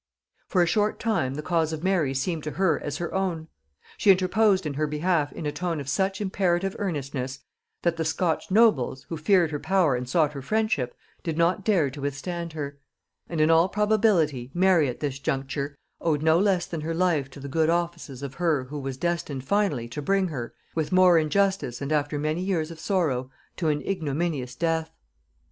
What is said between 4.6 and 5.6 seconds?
in her behalf in a